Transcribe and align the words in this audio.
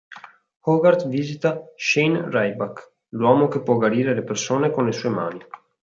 Hogarth 0.63 1.05
visita 1.07 1.61
Shane 1.75 2.27
Ryback, 2.27 2.89
l'uomo 3.09 3.47
che 3.47 3.61
può 3.61 3.75
guarire 3.75 4.15
le 4.15 4.23
persone 4.23 4.71
con 4.71 4.85
le 4.85 4.91
sue 4.93 5.09
mani. 5.09 5.45